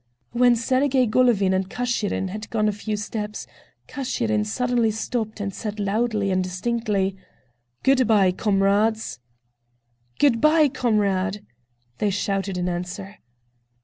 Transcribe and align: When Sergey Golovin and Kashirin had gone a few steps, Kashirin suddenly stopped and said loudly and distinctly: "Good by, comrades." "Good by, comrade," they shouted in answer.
When 0.31 0.55
Sergey 0.55 1.05
Golovin 1.05 1.53
and 1.53 1.69
Kashirin 1.69 2.29
had 2.29 2.49
gone 2.49 2.67
a 2.67 2.71
few 2.71 2.97
steps, 2.97 3.45
Kashirin 3.87 4.45
suddenly 4.47 4.89
stopped 4.89 5.39
and 5.39 5.53
said 5.53 5.79
loudly 5.79 6.31
and 6.31 6.43
distinctly: 6.43 7.15
"Good 7.83 8.07
by, 8.07 8.31
comrades." 8.31 9.19
"Good 10.17 10.41
by, 10.41 10.69
comrade," 10.69 11.45
they 11.99 12.09
shouted 12.09 12.57
in 12.57 12.67
answer. 12.67 13.19